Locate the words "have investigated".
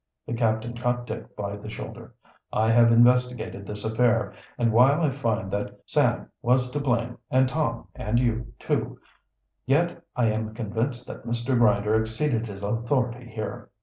2.71-3.67